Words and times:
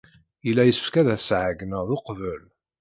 Yella 0.45 0.63
yessefk 0.65 0.95
ad 1.01 1.07
as-tɛeyyned 1.15 1.87
uqbel. 1.95 2.43